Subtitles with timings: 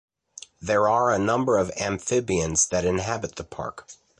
[0.59, 3.87] There are a number of Amphibians that inhabit the park.